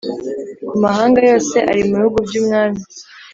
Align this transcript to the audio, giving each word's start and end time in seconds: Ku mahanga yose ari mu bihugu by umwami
Ku 0.67 0.75
mahanga 0.83 1.17
yose 1.29 1.57
ari 1.71 1.81
mu 1.87 1.93
bihugu 1.99 2.17
by 2.27 2.35
umwami 2.41 2.81